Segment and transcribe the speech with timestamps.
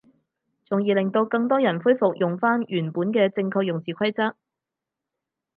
[0.65, 4.35] 從而令到更多人恢復用返原本嘅正確用字規則